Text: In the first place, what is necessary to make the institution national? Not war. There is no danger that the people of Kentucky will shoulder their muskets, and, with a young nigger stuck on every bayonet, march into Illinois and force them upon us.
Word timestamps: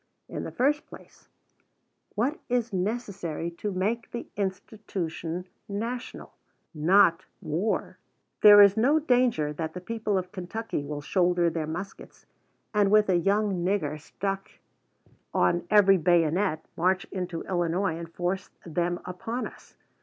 In 0.27 0.45
the 0.45 0.51
first 0.51 0.87
place, 0.87 1.27
what 2.15 2.39
is 2.49 2.73
necessary 2.73 3.51
to 3.51 3.71
make 3.71 4.09
the 4.09 4.25
institution 4.35 5.45
national? 5.69 6.33
Not 6.73 7.25
war. 7.39 7.99
There 8.41 8.63
is 8.63 8.75
no 8.75 8.97
danger 8.97 9.53
that 9.53 9.75
the 9.75 9.79
people 9.79 10.17
of 10.17 10.31
Kentucky 10.31 10.83
will 10.83 11.01
shoulder 11.01 11.51
their 11.51 11.67
muskets, 11.67 12.25
and, 12.73 12.89
with 12.89 13.09
a 13.09 13.15
young 13.17 13.63
nigger 13.63 14.01
stuck 14.01 14.49
on 15.35 15.67
every 15.69 15.97
bayonet, 15.97 16.65
march 16.75 17.05
into 17.11 17.43
Illinois 17.43 17.95
and 17.95 18.11
force 18.11 18.49
them 18.65 18.99
upon 19.05 19.45
us. 19.45 19.75